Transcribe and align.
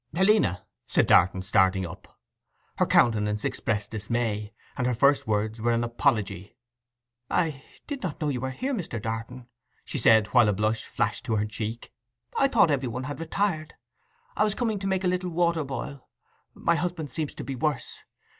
'Helena!' 0.15 0.65
said 0.87 1.05
Darton, 1.05 1.43
starting 1.43 1.85
up. 1.85 2.17
Her 2.77 2.87
countenance 2.87 3.45
expressed 3.45 3.91
dismay, 3.91 4.51
and 4.75 4.87
her 4.87 4.95
first 4.95 5.27
words 5.27 5.61
were 5.61 5.73
an 5.73 5.83
apology. 5.83 6.57
'I—did 7.29 8.01
not 8.01 8.19
know 8.19 8.29
you 8.29 8.41
were 8.41 8.49
here, 8.49 8.73
Mr. 8.73 8.99
Darton,' 8.99 9.45
she 9.85 9.99
said, 9.99 10.25
while 10.33 10.49
a 10.49 10.53
blush 10.53 10.85
flashed 10.85 11.25
to 11.25 11.35
her 11.35 11.45
cheek. 11.45 11.91
'I 12.35 12.47
thought 12.47 12.71
every 12.71 12.89
one 12.89 13.03
had 13.03 13.19
retired—I 13.19 14.43
was 14.43 14.55
coming 14.55 14.79
to 14.79 14.87
make 14.87 15.03
a 15.03 15.07
little 15.07 15.29
water 15.29 15.63
boil; 15.63 16.09
my 16.55 16.73
husband 16.73 17.11
seems 17.11 17.35
to 17.35 17.43
be 17.43 17.53
worse. 17.55 18.01